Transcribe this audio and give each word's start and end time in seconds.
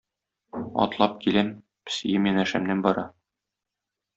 Атлап 0.85 1.13
киләм, 1.27 1.51
песием 1.91 2.27
янәшәмнән 2.31 2.85
бара 2.89 3.05